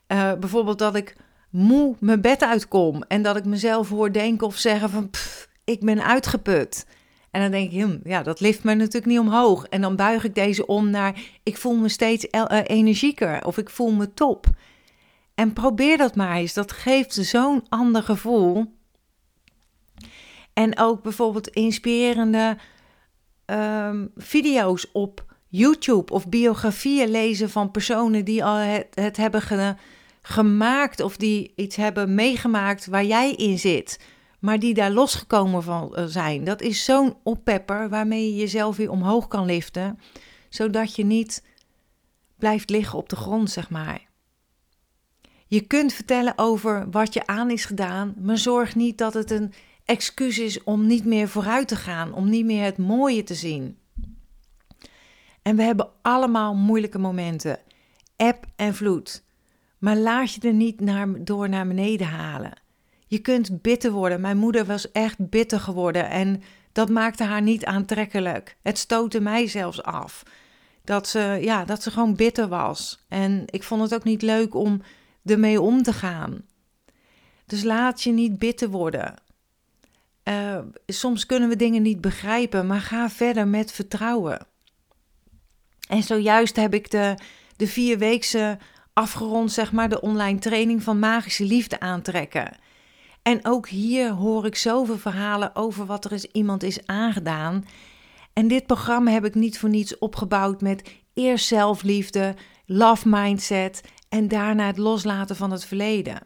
Uh, 0.08 0.32
bijvoorbeeld 0.34 0.78
dat 0.78 0.94
ik 0.94 1.16
moe 1.50 1.96
mijn 2.00 2.20
bed 2.20 2.42
uitkom 2.42 3.02
en 3.02 3.22
dat 3.22 3.36
ik 3.36 3.44
mezelf 3.44 3.88
hoor 3.88 4.12
denken 4.12 4.46
of 4.46 4.56
zeggen 4.56 4.90
van 4.90 5.10
pff, 5.10 5.48
ik 5.64 5.80
ben 5.80 6.04
uitgeput. 6.04 6.86
En 7.30 7.40
dan 7.40 7.50
denk 7.50 7.72
ik, 7.72 7.82
hm, 7.82 7.98
ja, 8.04 8.22
dat 8.22 8.40
lift 8.40 8.64
me 8.64 8.74
natuurlijk 8.74 9.06
niet 9.06 9.18
omhoog. 9.18 9.64
En 9.64 9.80
dan 9.80 9.96
buig 9.96 10.24
ik 10.24 10.34
deze 10.34 10.66
om 10.66 10.90
naar 10.90 11.20
ik 11.42 11.56
voel 11.56 11.74
me 11.74 11.88
steeds 11.88 12.26
uh, 12.30 12.44
energieker 12.64 13.44
of 13.44 13.58
ik 13.58 13.70
voel 13.70 13.90
me 13.92 14.14
top. 14.14 14.46
En 15.38 15.52
probeer 15.52 15.96
dat 15.96 16.14
maar 16.14 16.36
eens. 16.36 16.54
Dat 16.54 16.72
geeft 16.72 17.14
zo'n 17.14 17.66
ander 17.68 18.02
gevoel. 18.02 18.74
En 20.52 20.78
ook 20.78 21.02
bijvoorbeeld 21.02 21.48
inspirerende 21.48 22.56
um, 23.46 24.10
video's 24.16 24.86
op 24.92 25.24
YouTube 25.48 26.12
of 26.12 26.28
biografieën 26.28 27.10
lezen 27.10 27.50
van 27.50 27.70
personen 27.70 28.24
die 28.24 28.44
al 28.44 28.56
het, 28.56 28.86
het 28.94 29.16
hebben 29.16 29.76
gemaakt 30.22 31.00
of 31.00 31.16
die 31.16 31.52
iets 31.56 31.76
hebben 31.76 32.14
meegemaakt 32.14 32.86
waar 32.86 33.04
jij 33.04 33.32
in 33.32 33.58
zit, 33.58 34.00
maar 34.38 34.58
die 34.58 34.74
daar 34.74 34.90
losgekomen 34.90 35.62
van 35.62 35.96
eh, 35.96 36.04
zijn. 36.04 36.44
Dat 36.44 36.62
is 36.62 36.84
zo'n 36.84 37.16
oppepper 37.22 37.88
waarmee 37.88 38.30
je 38.30 38.36
jezelf 38.36 38.76
weer 38.76 38.90
omhoog 38.90 39.28
kan 39.28 39.46
liften, 39.46 39.98
zodat 40.48 40.96
je 40.96 41.04
niet 41.04 41.44
blijft 42.38 42.70
liggen 42.70 42.98
op 42.98 43.08
de 43.08 43.16
grond, 43.16 43.50
zeg 43.50 43.70
maar. 43.70 44.07
Je 45.48 45.60
kunt 45.60 45.92
vertellen 45.92 46.32
over 46.36 46.90
wat 46.90 47.14
je 47.14 47.26
aan 47.26 47.50
is 47.50 47.64
gedaan, 47.64 48.14
maar 48.20 48.38
zorg 48.38 48.74
niet 48.74 48.98
dat 48.98 49.14
het 49.14 49.30
een 49.30 49.52
excuus 49.84 50.38
is 50.38 50.62
om 50.64 50.86
niet 50.86 51.04
meer 51.04 51.28
vooruit 51.28 51.68
te 51.68 51.76
gaan, 51.76 52.12
om 52.12 52.28
niet 52.28 52.44
meer 52.44 52.64
het 52.64 52.78
mooie 52.78 53.22
te 53.22 53.34
zien. 53.34 53.78
En 55.42 55.56
we 55.56 55.62
hebben 55.62 55.90
allemaal 56.02 56.54
moeilijke 56.54 56.98
momenten, 56.98 57.58
eb 58.16 58.44
en 58.56 58.74
vloed. 58.74 59.24
Maar 59.78 59.96
laat 59.96 60.34
je 60.34 60.40
er 60.40 60.52
niet 60.52 60.80
door 61.18 61.48
naar 61.48 61.66
beneden 61.66 62.06
halen. 62.06 62.60
Je 63.06 63.18
kunt 63.18 63.62
bitter 63.62 63.90
worden. 63.90 64.20
Mijn 64.20 64.36
moeder 64.36 64.64
was 64.64 64.92
echt 64.92 65.28
bitter 65.30 65.60
geworden 65.60 66.10
en 66.10 66.42
dat 66.72 66.88
maakte 66.88 67.24
haar 67.24 67.42
niet 67.42 67.64
aantrekkelijk. 67.64 68.56
Het 68.62 68.78
stootte 68.78 69.20
mij 69.20 69.46
zelfs 69.46 69.82
af. 69.82 70.22
Dat 70.84 71.08
ze, 71.08 71.38
ja, 71.40 71.64
dat 71.64 71.82
ze 71.82 71.90
gewoon 71.90 72.14
bitter 72.14 72.48
was. 72.48 73.04
En 73.08 73.42
ik 73.46 73.62
vond 73.62 73.82
het 73.82 73.94
ook 73.94 74.04
niet 74.04 74.22
leuk 74.22 74.54
om 74.54 74.82
ermee 75.30 75.60
om 75.60 75.82
te 75.82 75.92
gaan. 75.92 76.42
Dus 77.46 77.62
laat 77.62 78.02
je 78.02 78.12
niet 78.12 78.38
bitter 78.38 78.68
worden. 78.68 79.14
Uh, 80.24 80.58
soms 80.86 81.26
kunnen 81.26 81.48
we 81.48 81.56
dingen 81.56 81.82
niet 81.82 82.00
begrijpen, 82.00 82.66
maar 82.66 82.80
ga 82.80 83.10
verder 83.10 83.48
met 83.48 83.72
vertrouwen. 83.72 84.46
En 85.88 86.02
zojuist 86.02 86.56
heb 86.56 86.74
ik 86.74 86.90
de, 86.90 87.14
de 87.56 87.66
vierweekse 87.66 88.58
afgerond, 88.92 89.52
zeg 89.52 89.72
maar, 89.72 89.88
de 89.88 90.00
online 90.00 90.38
training 90.38 90.82
van 90.82 90.98
magische 90.98 91.44
liefde 91.44 91.80
aantrekken. 91.80 92.56
En 93.22 93.40
ook 93.42 93.68
hier 93.68 94.10
hoor 94.10 94.46
ik 94.46 94.56
zoveel 94.56 94.98
verhalen 94.98 95.56
over 95.56 95.86
wat 95.86 96.04
er 96.04 96.12
is, 96.12 96.24
iemand 96.24 96.62
is 96.62 96.86
aangedaan. 96.86 97.64
En 98.32 98.48
dit 98.48 98.66
programma 98.66 99.10
heb 99.10 99.24
ik 99.24 99.34
niet 99.34 99.58
voor 99.58 99.68
niets 99.68 99.98
opgebouwd 99.98 100.60
met 100.60 100.90
eerst 101.14 101.46
zelfliefde, 101.46 102.34
love 102.66 103.08
mindset 103.08 103.80
en 104.08 104.28
daarna 104.28 104.66
het 104.66 104.78
loslaten 104.78 105.36
van 105.36 105.50
het 105.50 105.64
verleden. 105.64 106.22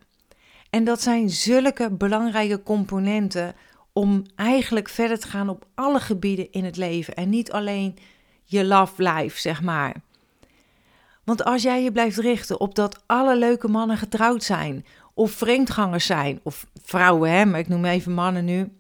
En 0.71 0.85
dat 0.85 1.03
zijn 1.03 1.31
zulke 1.31 1.91
belangrijke 1.91 2.63
componenten 2.63 3.55
om 3.93 4.23
eigenlijk 4.37 4.89
verder 4.89 5.19
te 5.19 5.29
gaan 5.29 5.49
op 5.49 5.67
alle 5.75 6.01
gebieden 6.01 6.53
in 6.53 6.65
het 6.65 6.77
leven 6.77 7.15
en 7.15 7.29
niet 7.29 7.53
alleen 7.53 7.99
je 8.45 8.65
love 8.65 9.03
life, 9.03 9.41
zeg 9.41 9.63
maar. 9.63 9.95
Want 11.25 11.45
als 11.45 11.63
jij 11.63 11.83
je 11.83 11.93
blijft 11.93 12.19
richten 12.19 12.61
op 12.61 12.75
dat 12.75 13.03
alle 13.07 13.37
leuke 13.37 13.69
mannen 13.69 13.97
getrouwd 13.97 14.43
zijn, 14.43 14.87
of 15.15 15.31
vreemdgangers 15.31 16.07
zijn, 16.07 16.41
of 16.43 16.67
vrouwen, 16.83 17.31
hè, 17.31 17.45
maar 17.45 17.61
ik 17.61 17.69
noem 17.69 17.85
even 17.85 18.13
mannen 18.13 18.45
nu, 18.45 18.73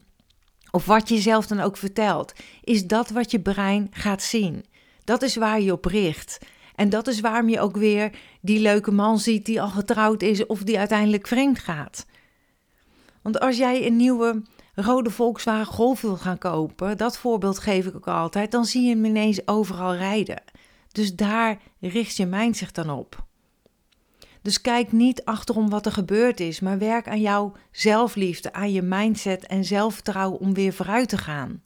of 0.71 0.87
wat 0.87 1.09
je 1.09 1.19
zelf 1.19 1.47
dan 1.47 1.61
ook 1.61 1.77
vertelt, 1.77 2.33
is 2.63 2.87
dat 2.87 3.11
wat 3.11 3.31
je 3.31 3.41
brein 3.41 3.89
gaat 3.91 4.23
zien. 4.23 4.65
Dat 5.05 5.23
is 5.23 5.37
waar 5.37 5.61
je 5.61 5.73
op 5.73 5.85
richt. 5.85 6.39
En 6.75 6.89
dat 6.89 7.07
is 7.07 7.21
waarom 7.21 7.49
je 7.49 7.61
ook 7.61 7.77
weer 7.77 8.11
die 8.41 8.61
leuke 8.61 8.91
man 8.91 9.19
ziet 9.19 9.47
die 9.47 9.63
al 9.63 9.69
getrouwd 9.69 10.23
is 10.23 10.47
of 10.47 10.63
die 10.63 10.79
uiteindelijk 10.79 11.27
vreemd 11.27 11.59
gaat. 11.59 12.07
Want 13.23 13.41
als 13.41 13.57
jij 13.57 13.87
een 13.87 13.97
nieuwe 13.97 14.43
rode 14.75 15.11
Volkswagen 15.11 15.75
Golf 15.75 16.01
wil 16.01 16.17
gaan 16.17 16.39
kopen, 16.39 16.97
dat 16.97 17.19
voorbeeld 17.19 17.59
geef 17.59 17.87
ik 17.87 17.95
ook 17.95 18.09
altijd, 18.09 18.51
dan 18.51 18.65
zie 18.65 18.83
je 18.83 18.95
hem 18.95 19.05
ineens 19.05 19.47
overal 19.49 19.95
rijden. 19.95 20.43
Dus 20.93 21.15
daar 21.15 21.61
richt 21.81 22.17
je 22.17 22.27
mind 22.27 22.57
zich 22.57 22.73
dan 22.73 22.91
op. 22.91 23.25
Dus 24.43 24.61
kijk 24.61 24.93
niet 24.93 25.25
achterom 25.25 25.71
wat 25.71 25.87
er 25.87 25.93
gebeurd 25.93 26.41
is, 26.41 26.61
maar 26.61 26.79
werk 26.79 27.09
aan 27.09 27.21
jouw 27.21 27.53
zelfliefde, 27.71 28.53
aan 28.53 28.73
je 28.73 28.83
mindset 28.83 29.47
en 29.47 29.65
zelfvertrouwen 29.65 30.41
om 30.41 30.55
weer 30.55 30.73
vooruit 30.73 31.09
te 31.09 31.19
gaan. 31.19 31.63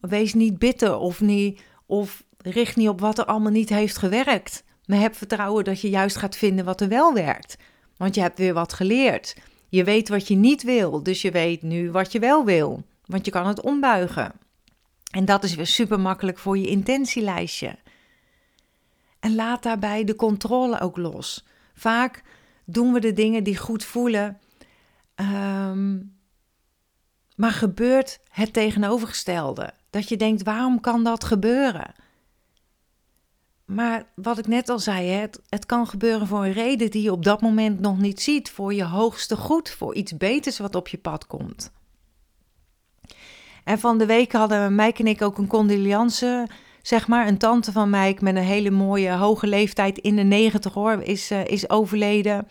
Wees 0.00 0.34
niet 0.34 0.58
bitter 0.58 0.96
of, 0.96 1.20
niet, 1.20 1.60
of 1.86 2.24
richt 2.50 2.76
niet 2.76 2.88
op 2.88 3.00
wat 3.00 3.18
er 3.18 3.24
allemaal 3.24 3.52
niet 3.52 3.68
heeft 3.68 3.98
gewerkt. 3.98 4.64
Maar 4.86 4.98
heb 4.98 5.16
vertrouwen 5.16 5.64
dat 5.64 5.80
je 5.80 5.88
juist 5.88 6.16
gaat 6.16 6.36
vinden 6.36 6.64
wat 6.64 6.80
er 6.80 6.88
wel 6.88 7.14
werkt. 7.14 7.56
Want 7.96 8.14
je 8.14 8.20
hebt 8.20 8.38
weer 8.38 8.54
wat 8.54 8.72
geleerd. 8.72 9.36
Je 9.68 9.84
weet 9.84 10.08
wat 10.08 10.28
je 10.28 10.36
niet 10.36 10.62
wil, 10.62 11.02
dus 11.02 11.22
je 11.22 11.30
weet 11.30 11.62
nu 11.62 11.90
wat 11.90 12.12
je 12.12 12.18
wel 12.18 12.44
wil. 12.44 12.82
Want 13.04 13.24
je 13.24 13.30
kan 13.30 13.46
het 13.46 13.60
ombuigen. 13.60 14.32
En 15.10 15.24
dat 15.24 15.44
is 15.44 15.54
weer 15.54 15.66
super 15.66 16.00
makkelijk 16.00 16.38
voor 16.38 16.58
je 16.58 16.66
intentielijstje. 16.66 17.78
En 19.20 19.34
laat 19.34 19.62
daarbij 19.62 20.04
de 20.04 20.16
controle 20.16 20.80
ook 20.80 20.96
los. 20.96 21.44
Vaak 21.74 22.22
doen 22.64 22.92
we 22.92 23.00
de 23.00 23.12
dingen 23.12 23.44
die 23.44 23.56
goed 23.56 23.84
voelen, 23.84 24.38
ehm, 25.14 25.98
maar 27.36 27.50
gebeurt 27.50 28.20
het 28.28 28.52
tegenovergestelde. 28.52 29.72
Dat 29.90 30.08
je 30.08 30.16
denkt, 30.16 30.42
waarom 30.42 30.80
kan 30.80 31.04
dat 31.04 31.24
gebeuren? 31.24 31.94
Maar 33.66 34.04
wat 34.14 34.38
ik 34.38 34.46
net 34.46 34.68
al 34.68 34.78
zei, 34.78 35.08
het, 35.08 35.40
het 35.48 35.66
kan 35.66 35.86
gebeuren 35.86 36.26
voor 36.26 36.44
een 36.44 36.52
reden 36.52 36.90
die 36.90 37.02
je 37.02 37.12
op 37.12 37.24
dat 37.24 37.40
moment 37.40 37.80
nog 37.80 37.98
niet 37.98 38.20
ziet. 38.20 38.50
Voor 38.50 38.74
je 38.74 38.84
hoogste 38.84 39.36
goed, 39.36 39.70
voor 39.70 39.94
iets 39.94 40.16
beters 40.16 40.58
wat 40.58 40.74
op 40.74 40.88
je 40.88 40.98
pad 40.98 41.26
komt. 41.26 41.72
En 43.64 43.78
van 43.78 43.98
de 43.98 44.06
week 44.06 44.32
hadden 44.32 44.74
Mike 44.74 45.02
en 45.02 45.06
ik 45.06 45.22
ook 45.22 45.38
een 45.38 45.46
condoliance. 45.46 46.48
Zeg 46.82 47.08
maar, 47.08 47.26
een 47.26 47.38
tante 47.38 47.72
van 47.72 47.90
Mike 47.90 48.24
met 48.24 48.36
een 48.36 48.42
hele 48.42 48.70
mooie 48.70 49.10
hoge 49.10 49.46
leeftijd 49.46 49.98
in 49.98 50.16
de 50.16 50.22
negentig 50.22 50.74
hoor, 50.74 51.02
is, 51.02 51.30
uh, 51.32 51.44
is 51.44 51.70
overleden. 51.70 52.48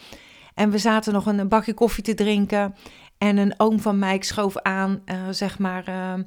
En 0.53 0.69
we 0.69 0.77
zaten 0.77 1.13
nog 1.13 1.25
een, 1.25 1.47
bakje 1.47 1.73
koffie 1.73 2.03
te 2.03 2.13
drinken. 2.13 2.75
En 3.17 3.37
een 3.37 3.53
oom 3.57 3.79
van 3.79 3.99
Mike 3.99 4.25
schoof 4.25 4.57
aan, 4.57 5.01
uh, 5.05 5.15
zeg 5.31 5.59
maar, 5.59 5.89
uh, 5.89 6.23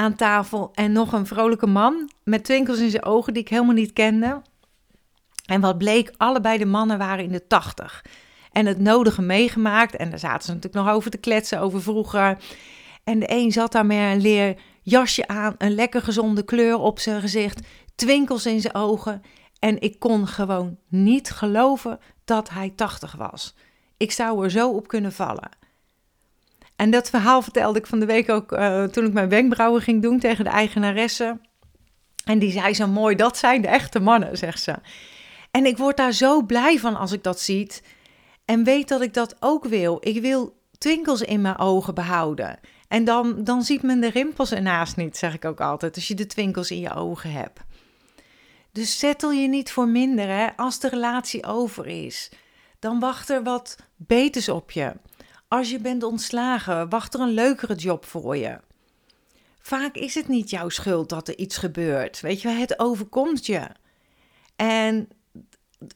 aan 0.00 0.14
tafel 0.14 0.70
en 0.74 0.92
nog 0.92 1.12
een 1.12 1.26
vrolijke 1.26 1.66
man 1.66 2.10
met 2.24 2.44
twinkels 2.44 2.78
in 2.78 2.90
zijn 2.90 3.04
ogen 3.04 3.32
die 3.32 3.42
ik 3.42 3.48
helemaal 3.48 3.74
niet 3.74 3.92
kende. 3.92 4.42
En 5.46 5.60
wat 5.60 5.78
bleek, 5.78 6.12
allebei 6.16 6.58
de 6.58 6.66
mannen 6.66 6.98
waren 6.98 7.24
in 7.24 7.32
de 7.32 7.46
tachtig. 7.46 8.04
En 8.52 8.66
het 8.66 8.78
nodige 8.78 9.22
meegemaakt. 9.22 9.96
En 9.96 10.10
daar 10.10 10.18
zaten 10.18 10.42
ze 10.42 10.52
natuurlijk 10.52 10.84
nog 10.84 10.94
over 10.94 11.10
te 11.10 11.16
kletsen 11.16 11.60
over 11.60 11.82
vroeger. 11.82 12.38
En 13.04 13.18
de 13.18 13.30
een 13.30 13.52
zat 13.52 13.72
daar 13.72 13.86
met 13.86 13.98
een 13.98 14.20
leer 14.20 14.56
jasje 14.82 15.28
aan, 15.28 15.54
een 15.58 15.74
lekker 15.74 16.02
gezonde 16.02 16.44
kleur 16.44 16.78
op 16.78 16.98
zijn 16.98 17.20
gezicht, 17.20 17.66
twinkels 17.94 18.46
in 18.46 18.60
zijn 18.60 18.74
ogen. 18.74 19.22
En 19.58 19.80
ik 19.80 19.98
kon 19.98 20.26
gewoon 20.26 20.76
niet 20.88 21.30
geloven 21.30 21.98
dat 22.24 22.50
hij 22.50 22.72
80 22.76 23.14
was. 23.14 23.54
Ik 23.96 24.12
zou 24.12 24.44
er 24.44 24.50
zo 24.50 24.70
op 24.70 24.88
kunnen 24.88 25.12
vallen. 25.12 25.48
En 26.80 26.90
dat 26.90 27.10
verhaal 27.10 27.42
vertelde 27.42 27.78
ik 27.78 27.86
van 27.86 28.00
de 28.00 28.06
week 28.06 28.30
ook 28.30 28.52
uh, 28.52 28.84
toen 28.84 29.04
ik 29.04 29.12
mijn 29.12 29.28
wenkbrauwen 29.28 29.82
ging 29.82 30.02
doen 30.02 30.18
tegen 30.18 30.44
de 30.44 30.50
eigenaresse. 30.50 31.38
En 32.24 32.38
die 32.38 32.50
zei 32.50 32.74
zo 32.74 32.86
mooi, 32.86 33.16
dat 33.16 33.36
zijn 33.36 33.62
de 33.62 33.68
echte 33.68 34.00
mannen, 34.00 34.38
zegt 34.38 34.62
ze. 34.62 34.74
En 35.50 35.66
ik 35.66 35.76
word 35.76 35.96
daar 35.96 36.12
zo 36.12 36.42
blij 36.42 36.78
van 36.78 36.96
als 36.96 37.12
ik 37.12 37.22
dat 37.22 37.40
zie. 37.40 37.70
En 38.44 38.64
weet 38.64 38.88
dat 38.88 39.00
ik 39.00 39.14
dat 39.14 39.36
ook 39.40 39.64
wil. 39.64 39.96
Ik 40.00 40.20
wil 40.20 40.56
twinkels 40.78 41.20
in 41.20 41.40
mijn 41.40 41.58
ogen 41.58 41.94
behouden. 41.94 42.58
En 42.88 43.04
dan, 43.04 43.44
dan 43.44 43.62
ziet 43.62 43.82
men 43.82 44.00
de 44.00 44.10
rimpels 44.10 44.52
ernaast 44.52 44.96
niet, 44.96 45.16
zeg 45.16 45.34
ik 45.34 45.44
ook 45.44 45.60
altijd, 45.60 45.94
als 45.94 46.08
je 46.08 46.14
de 46.14 46.26
twinkels 46.26 46.70
in 46.70 46.80
je 46.80 46.94
ogen 46.94 47.32
hebt. 47.32 47.60
Dus 48.72 48.98
zettel 48.98 49.32
je 49.32 49.48
niet 49.48 49.72
voor 49.72 49.88
minder 49.88 50.28
hè? 50.28 50.46
als 50.56 50.80
de 50.80 50.88
relatie 50.88 51.44
over 51.44 51.86
is. 51.86 52.30
Dan 52.78 53.00
wacht 53.00 53.28
er 53.28 53.42
wat 53.42 53.76
beters 53.96 54.48
op 54.48 54.70
je. 54.70 54.92
Als 55.50 55.70
je 55.70 55.80
bent 55.80 56.02
ontslagen, 56.02 56.88
wacht 56.88 57.14
er 57.14 57.20
een 57.20 57.34
leukere 57.34 57.74
job 57.74 58.04
voor 58.04 58.36
je. 58.36 58.60
Vaak 59.60 59.94
is 59.94 60.14
het 60.14 60.28
niet 60.28 60.50
jouw 60.50 60.68
schuld 60.68 61.08
dat 61.08 61.28
er 61.28 61.38
iets 61.38 61.56
gebeurt. 61.56 62.20
Weet 62.20 62.40
je, 62.40 62.48
het 62.48 62.78
overkomt 62.78 63.46
je. 63.46 63.68
En 64.56 65.08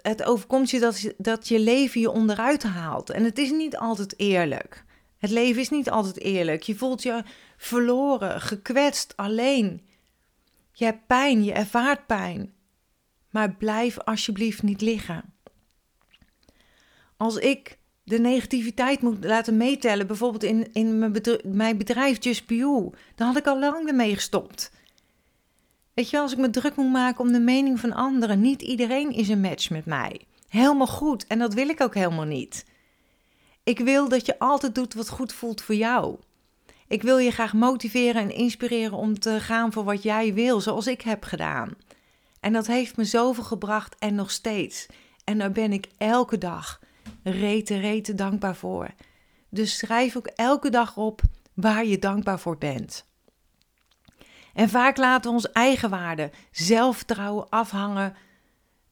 het 0.02 0.24
overkomt 0.24 0.70
je 0.70 0.80
dat, 0.80 1.12
dat 1.16 1.48
je 1.48 1.60
leven 1.60 2.00
je 2.00 2.10
onderuit 2.10 2.62
haalt. 2.62 3.10
En 3.10 3.24
het 3.24 3.38
is 3.38 3.50
niet 3.50 3.76
altijd 3.76 4.18
eerlijk. 4.18 4.84
Het 5.18 5.30
leven 5.30 5.60
is 5.60 5.70
niet 5.70 5.90
altijd 5.90 6.20
eerlijk. 6.20 6.62
Je 6.62 6.76
voelt 6.76 7.02
je 7.02 7.22
verloren, 7.56 8.40
gekwetst, 8.40 9.16
alleen. 9.16 9.86
Je 10.72 10.84
hebt 10.84 11.06
pijn, 11.06 11.44
je 11.44 11.52
ervaart 11.52 12.06
pijn. 12.06 12.54
Maar 13.30 13.54
blijf 13.54 13.98
alsjeblieft 13.98 14.62
niet 14.62 14.80
liggen. 14.80 15.34
Als 17.16 17.36
ik 17.36 17.78
de 18.04 18.18
negativiteit 18.18 19.00
moet 19.02 19.24
laten 19.24 19.56
meetellen, 19.56 20.06
bijvoorbeeld 20.06 20.42
in, 20.42 20.72
in 20.72 20.98
mijn, 20.98 21.12
bedrijf, 21.12 21.44
mijn 21.44 21.78
bedrijf 21.78 22.18
dan 22.18 23.26
had 23.26 23.36
ik 23.36 23.46
al 23.46 23.58
lang 23.58 23.88
ermee 23.88 24.14
gestopt. 24.14 24.70
Weet 25.94 26.10
je 26.10 26.18
als 26.18 26.32
ik 26.32 26.38
me 26.38 26.50
druk 26.50 26.76
moet 26.76 26.92
maken 26.92 27.20
om 27.20 27.32
de 27.32 27.40
mening 27.40 27.80
van 27.80 27.92
anderen, 27.92 28.40
niet 28.40 28.62
iedereen 28.62 29.10
is 29.10 29.28
een 29.28 29.40
match 29.40 29.70
met 29.70 29.86
mij. 29.86 30.20
Helemaal 30.48 30.86
goed, 30.86 31.26
en 31.26 31.38
dat 31.38 31.54
wil 31.54 31.68
ik 31.68 31.80
ook 31.80 31.94
helemaal 31.94 32.24
niet. 32.24 32.64
Ik 33.62 33.78
wil 33.78 34.08
dat 34.08 34.26
je 34.26 34.38
altijd 34.38 34.74
doet 34.74 34.94
wat 34.94 35.08
goed 35.08 35.32
voelt 35.32 35.62
voor 35.62 35.74
jou. 35.74 36.16
Ik 36.88 37.02
wil 37.02 37.18
je 37.18 37.30
graag 37.30 37.52
motiveren 37.52 38.22
en 38.22 38.34
inspireren 38.34 38.98
om 38.98 39.18
te 39.18 39.40
gaan 39.40 39.72
voor 39.72 39.84
wat 39.84 40.02
jij 40.02 40.34
wil, 40.34 40.60
zoals 40.60 40.86
ik 40.86 41.00
heb 41.00 41.24
gedaan. 41.24 41.70
En 42.40 42.52
dat 42.52 42.66
heeft 42.66 42.96
me 42.96 43.04
zoveel 43.04 43.44
gebracht 43.44 43.96
en 43.98 44.14
nog 44.14 44.30
steeds. 44.30 44.86
En 45.24 45.38
daar 45.38 45.52
ben 45.52 45.72
ik 45.72 45.86
elke 45.98 46.38
dag 46.38 46.80
rete, 47.24 47.78
rete 47.78 48.14
dankbaar 48.14 48.56
voor. 48.56 48.88
Dus 49.48 49.78
schrijf 49.78 50.16
ook 50.16 50.26
elke 50.26 50.70
dag 50.70 50.96
op 50.96 51.20
waar 51.54 51.84
je 51.84 51.98
dankbaar 51.98 52.38
voor 52.38 52.58
bent. 52.58 53.04
En 54.54 54.68
vaak 54.68 54.96
laten 54.96 55.30
we 55.30 55.36
ons 55.36 55.52
eigen 55.52 55.90
waarde, 55.90 56.30
zelfvertrouwen 56.50 57.48
afhangen 57.48 58.14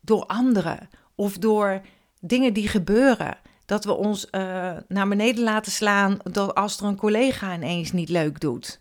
door 0.01 0.27
anderen 0.27 0.89
of 1.15 1.39
door 1.39 1.81
dingen 2.21 2.53
die 2.53 2.69
gebeuren. 2.69 3.39
Dat 3.65 3.85
we 3.85 3.93
ons 3.93 4.27
uh, 4.31 4.77
naar 4.89 5.09
beneden 5.09 5.45
laten 5.45 5.73
slaan 5.73 6.23
als 6.55 6.81
er 6.81 6.85
een 6.85 6.97
collega 6.97 7.55
ineens 7.55 7.93
niet 7.93 8.09
leuk 8.09 8.41
doet. 8.41 8.81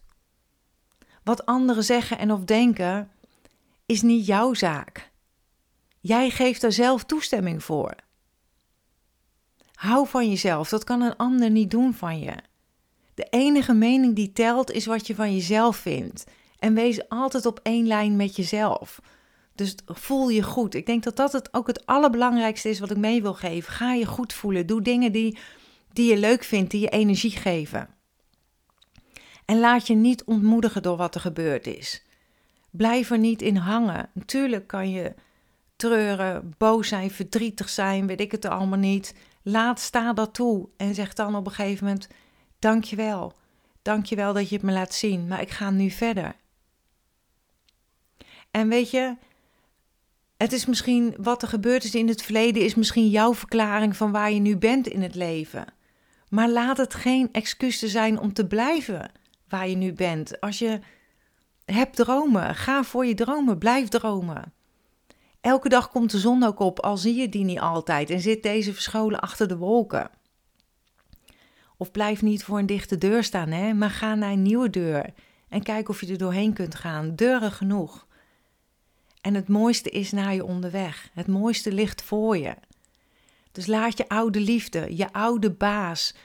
Wat 1.23 1.45
anderen 1.45 1.83
zeggen 1.83 2.17
en 2.17 2.31
of 2.31 2.43
denken 2.43 3.11
is 3.85 4.01
niet 4.01 4.25
jouw 4.25 4.53
zaak. 4.53 5.11
Jij 5.99 6.29
geeft 6.29 6.63
er 6.63 6.71
zelf 6.71 7.03
toestemming 7.03 7.63
voor. 7.63 7.95
Hou 9.81 10.07
van 10.07 10.29
jezelf, 10.29 10.69
dat 10.69 10.83
kan 10.83 11.01
een 11.01 11.15
ander 11.15 11.49
niet 11.49 11.71
doen 11.71 11.93
van 11.93 12.19
je. 12.19 12.33
De 13.13 13.27
enige 13.29 13.73
mening 13.73 14.15
die 14.15 14.31
telt 14.31 14.71
is 14.71 14.85
wat 14.85 15.07
je 15.07 15.15
van 15.15 15.33
jezelf 15.33 15.77
vindt. 15.77 16.23
En 16.59 16.73
wees 16.73 17.09
altijd 17.09 17.45
op 17.45 17.59
één 17.63 17.87
lijn 17.87 18.15
met 18.15 18.35
jezelf. 18.35 19.01
Dus 19.55 19.75
voel 19.85 20.29
je 20.29 20.43
goed. 20.43 20.73
Ik 20.73 20.85
denk 20.85 21.03
dat 21.03 21.15
dat 21.15 21.31
het 21.31 21.53
ook 21.53 21.67
het 21.67 21.85
allerbelangrijkste 21.85 22.69
is 22.69 22.79
wat 22.79 22.91
ik 22.91 22.97
mee 22.97 23.21
wil 23.21 23.33
geven. 23.33 23.73
Ga 23.73 23.93
je 23.93 24.05
goed 24.05 24.33
voelen. 24.33 24.67
Doe 24.67 24.81
dingen 24.81 25.11
die, 25.11 25.37
die 25.93 26.09
je 26.09 26.17
leuk 26.17 26.43
vindt, 26.43 26.71
die 26.71 26.81
je 26.81 26.89
energie 26.89 27.31
geven. 27.31 27.89
En 29.45 29.59
laat 29.59 29.87
je 29.87 29.95
niet 29.95 30.23
ontmoedigen 30.23 30.83
door 30.83 30.97
wat 30.97 31.15
er 31.15 31.21
gebeurd 31.21 31.67
is. 31.67 32.05
Blijf 32.69 33.09
er 33.09 33.19
niet 33.19 33.41
in 33.41 33.55
hangen. 33.55 34.09
Natuurlijk 34.13 34.67
kan 34.67 34.89
je 34.89 35.13
treuren, 35.75 36.53
boos 36.57 36.87
zijn, 36.87 37.11
verdrietig 37.11 37.69
zijn, 37.69 38.07
weet 38.07 38.21
ik 38.21 38.31
het 38.31 38.45
allemaal 38.45 38.79
niet. 38.79 39.13
Laat 39.43 39.79
sta 39.79 40.13
dat 40.13 40.33
toe 40.33 40.69
en 40.77 40.95
zeg 40.95 41.13
dan 41.13 41.35
op 41.35 41.45
een 41.45 41.51
gegeven 41.51 41.85
moment: 41.85 42.07
Dankjewel. 42.59 43.33
Dankjewel 43.81 44.33
dat 44.33 44.49
je 44.49 44.55
het 44.55 44.63
me 44.63 44.71
laat 44.71 44.93
zien, 44.93 45.27
maar 45.27 45.41
ik 45.41 45.49
ga 45.49 45.69
nu 45.69 45.89
verder. 45.89 46.35
En 48.51 48.69
weet 48.69 48.91
je, 48.91 49.15
het 50.37 50.51
is 50.51 50.65
misschien 50.65 51.15
wat 51.17 51.41
er 51.41 51.47
gebeurd 51.47 51.83
is 51.83 51.95
in 51.95 52.07
het 52.07 52.21
verleden, 52.21 52.63
is 52.63 52.75
misschien 52.75 53.09
jouw 53.09 53.33
verklaring 53.33 53.97
van 53.97 54.11
waar 54.11 54.31
je 54.31 54.39
nu 54.39 54.57
bent 54.57 54.87
in 54.87 55.01
het 55.01 55.15
leven. 55.15 55.65
Maar 56.29 56.49
laat 56.49 56.77
het 56.77 56.93
geen 56.93 57.29
excuus 57.31 57.79
zijn 57.79 58.19
om 58.19 58.33
te 58.33 58.47
blijven 58.47 59.11
waar 59.47 59.67
je 59.67 59.75
nu 59.75 59.93
bent. 59.93 60.41
Als 60.41 60.59
je 60.59 60.79
hebt 61.65 61.95
dromen, 61.95 62.55
ga 62.55 62.83
voor 62.83 63.05
je 63.05 63.13
dromen, 63.13 63.57
blijf 63.57 63.87
dromen. 63.87 64.53
Elke 65.41 65.69
dag 65.69 65.89
komt 65.89 66.11
de 66.11 66.19
zon 66.19 66.43
ook 66.43 66.59
op, 66.59 66.79
al 66.79 66.97
zie 66.97 67.15
je 67.15 67.29
die 67.29 67.43
niet 67.43 67.59
altijd 67.59 68.09
en 68.09 68.19
zit 68.19 68.43
deze 68.43 68.73
verscholen 68.73 69.19
achter 69.19 69.47
de 69.47 69.57
wolken. 69.57 70.09
Of 71.77 71.91
blijf 71.91 72.21
niet 72.21 72.43
voor 72.43 72.59
een 72.59 72.65
dichte 72.65 72.97
deur 72.97 73.23
staan, 73.23 73.49
hè, 73.49 73.73
maar 73.73 73.89
ga 73.89 74.15
naar 74.15 74.31
een 74.31 74.41
nieuwe 74.41 74.69
deur 74.69 75.13
en 75.49 75.63
kijk 75.63 75.89
of 75.89 76.01
je 76.01 76.07
er 76.11 76.17
doorheen 76.17 76.53
kunt 76.53 76.75
gaan. 76.75 77.15
Deuren 77.15 77.51
genoeg. 77.51 78.07
En 79.21 79.33
het 79.33 79.47
mooiste 79.47 79.89
is 79.89 80.11
naar 80.11 80.33
je 80.33 80.45
onderweg. 80.45 81.09
Het 81.13 81.27
mooiste 81.27 81.71
ligt 81.71 82.01
voor 82.01 82.37
je. 82.37 82.55
Dus 83.51 83.65
laat 83.65 83.97
je 83.97 84.09
oude 84.09 84.39
liefde, 84.39 84.95
je 84.95 85.13
oude 85.13 85.51
baas, 85.51 86.15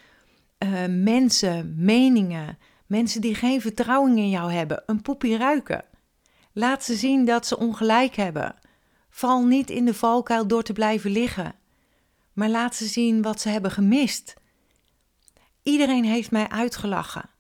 uh, 0.59 0.71
mensen, 0.89 1.75
meningen, 1.79 2.59
mensen 2.87 3.21
die 3.21 3.35
geen 3.35 3.61
vertrouwen 3.61 4.17
in 4.17 4.31
jou 4.31 4.53
hebben, 4.53 4.83
een 4.87 5.03
poepie 5.03 5.37
ruiken. 5.37 5.85
Laat 6.53 6.85
ze 6.85 6.95
zien 6.95 7.25
dat 7.25 7.47
ze 7.47 7.59
ongelijk 7.59 8.17
hebben. 8.17 8.55
Val 9.17 9.45
niet 9.45 9.71
in 9.71 9.85
de 9.85 9.95
valkuil 9.95 10.47
door 10.47 10.63
te 10.63 10.73
blijven 10.73 11.11
liggen, 11.11 11.55
maar 12.33 12.49
laat 12.49 12.75
ze 12.75 12.87
zien 12.87 13.23
wat 13.23 13.41
ze 13.41 13.49
hebben 13.49 13.71
gemist. 13.71 14.35
Iedereen 15.63 16.05
heeft 16.05 16.31
mij 16.31 16.49
uitgelachen. 16.49 17.31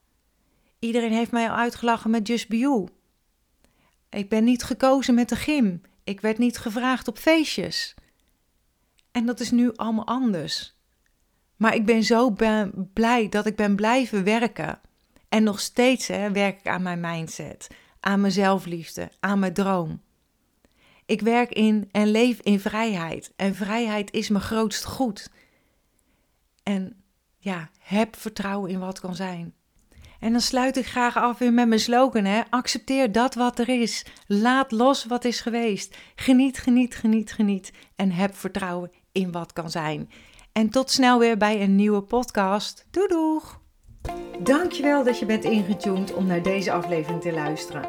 Iedereen 0.78 1.12
heeft 1.12 1.30
mij 1.30 1.50
al 1.50 1.56
uitgelachen 1.56 2.10
met 2.10 2.26
Just 2.26 2.48
Be 2.48 2.58
You. 2.58 2.88
Ik 4.10 4.28
ben 4.28 4.44
niet 4.44 4.62
gekozen 4.62 5.14
met 5.14 5.28
de 5.28 5.36
gym. 5.36 5.82
Ik 6.04 6.20
werd 6.20 6.38
niet 6.38 6.58
gevraagd 6.58 7.08
op 7.08 7.18
feestjes. 7.18 7.94
En 9.10 9.26
dat 9.26 9.40
is 9.40 9.50
nu 9.50 9.72
allemaal 9.74 10.06
anders. 10.06 10.74
Maar 11.56 11.74
ik 11.74 11.86
ben 11.86 12.02
zo 12.02 12.36
blij 12.92 13.28
dat 13.28 13.46
ik 13.46 13.56
ben 13.56 13.76
blijven 13.76 14.24
werken. 14.24 14.80
En 15.28 15.42
nog 15.42 15.60
steeds 15.60 16.06
hè, 16.06 16.32
werk 16.32 16.58
ik 16.58 16.66
aan 16.66 16.82
mijn 16.82 17.00
mindset, 17.00 17.66
aan 18.00 18.20
mijn 18.20 18.32
zelfliefde, 18.32 19.10
aan 19.20 19.38
mijn 19.38 19.54
droom. 19.54 20.04
Ik 21.06 21.20
werk 21.20 21.52
in 21.52 21.88
en 21.90 22.10
leef 22.10 22.40
in 22.40 22.60
vrijheid. 22.60 23.32
En 23.36 23.54
vrijheid 23.54 24.12
is 24.12 24.28
mijn 24.28 24.44
grootst 24.44 24.84
goed. 24.84 25.30
En 26.62 27.02
ja, 27.38 27.70
heb 27.80 28.16
vertrouwen 28.16 28.70
in 28.70 28.78
wat 28.78 29.00
kan 29.00 29.14
zijn. 29.14 29.54
En 30.20 30.32
dan 30.32 30.40
sluit 30.40 30.76
ik 30.76 30.86
graag 30.86 31.16
af 31.16 31.38
weer 31.38 31.52
met 31.52 31.68
mijn 31.68 31.80
slogan: 31.80 32.24
hè? 32.24 32.40
accepteer 32.50 33.12
dat 33.12 33.34
wat 33.34 33.58
er 33.58 33.68
is. 33.68 34.04
Laat 34.26 34.72
los 34.72 35.04
wat 35.04 35.24
is 35.24 35.40
geweest. 35.40 35.96
Geniet, 36.14 36.58
geniet, 36.58 36.94
geniet, 36.94 37.32
geniet. 37.32 37.72
En 37.96 38.10
heb 38.10 38.34
vertrouwen 38.34 38.90
in 39.12 39.32
wat 39.32 39.52
kan 39.52 39.70
zijn. 39.70 40.10
En 40.52 40.70
tot 40.70 40.90
snel 40.90 41.18
weer 41.18 41.36
bij 41.36 41.62
een 41.62 41.76
nieuwe 41.76 42.02
podcast. 42.02 42.86
Doei 42.90 43.08
doeg! 43.08 43.60
Dankjewel 44.38 45.04
dat 45.04 45.18
je 45.18 45.26
bent 45.26 45.44
ingetuned 45.44 46.14
om 46.14 46.26
naar 46.26 46.42
deze 46.42 46.72
aflevering 46.72 47.20
te 47.20 47.32
luisteren. 47.32 47.88